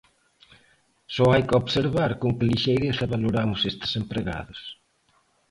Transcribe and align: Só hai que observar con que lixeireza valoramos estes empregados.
Só 1.15 1.25
hai 1.33 1.41
que 1.47 1.59
observar 1.61 2.11
con 2.21 2.31
que 2.37 2.47
lixeireza 2.51 3.11
valoramos 3.13 3.61
estes 3.71 3.91
empregados. 4.01 4.59